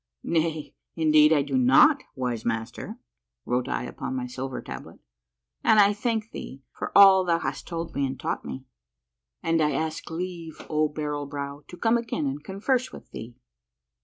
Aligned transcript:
"Nay, 0.23 0.73
indeed 0.95 1.31
I 1.31 1.43
do 1.43 1.55
not, 1.55 2.01
wise 2.15 2.43
Master," 2.43 2.97
wrote 3.45 3.67
I 3.69 3.83
upon 3.83 4.15
my 4.15 4.25
silver 4.25 4.59
tablet:" 4.59 4.99
and 5.63 5.79
I 5.79 5.93
thank 5.93 6.31
thee 6.31 6.63
for 6.71 6.91
all 6.97 7.23
thou 7.23 7.37
has 7.37 7.61
told 7.61 7.93
me 7.93 8.03
and 8.07 8.19
taught 8.19 8.43
me, 8.43 8.65
and 9.43 9.61
I 9.61 9.73
ask 9.73 10.09
leave, 10.09 10.59
O 10.71 10.89
Barrel 10.89 11.27
Brow, 11.27 11.63
to 11.67 11.77
come 11.77 11.99
again 11.99 12.25
and 12.25 12.43
converse 12.43 12.91
with 12.91 13.11
thee." 13.11 13.35